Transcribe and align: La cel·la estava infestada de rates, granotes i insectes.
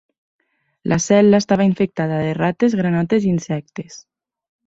La 0.93 0.97
cel·la 1.07 1.39
estava 1.43 1.67
infestada 1.67 2.17
de 2.23 2.33
rates, 2.39 2.77
granotes 2.81 3.27
i 3.27 3.31
insectes. 3.35 4.01